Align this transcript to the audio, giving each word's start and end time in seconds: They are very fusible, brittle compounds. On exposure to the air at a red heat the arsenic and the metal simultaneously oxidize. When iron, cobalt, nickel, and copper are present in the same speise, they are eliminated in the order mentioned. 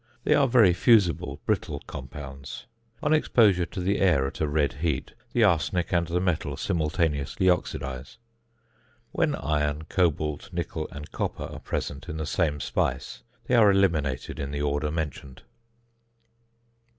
They 0.23 0.33
are 0.33 0.47
very 0.47 0.73
fusible, 0.73 1.41
brittle 1.45 1.79
compounds. 1.85 2.65
On 3.03 3.13
exposure 3.13 3.67
to 3.67 3.79
the 3.79 3.99
air 3.99 4.25
at 4.25 4.41
a 4.41 4.47
red 4.47 4.73
heat 4.81 5.13
the 5.31 5.43
arsenic 5.43 5.93
and 5.93 6.07
the 6.07 6.19
metal 6.19 6.57
simultaneously 6.57 7.51
oxidize. 7.51 8.17
When 9.11 9.35
iron, 9.35 9.83
cobalt, 9.83 10.51
nickel, 10.51 10.87
and 10.91 11.11
copper 11.11 11.43
are 11.43 11.59
present 11.59 12.09
in 12.09 12.17
the 12.17 12.25
same 12.25 12.57
speise, 12.57 13.21
they 13.45 13.53
are 13.53 13.69
eliminated 13.69 14.39
in 14.39 14.49
the 14.49 14.63
order 14.63 14.89
mentioned. 14.89 15.43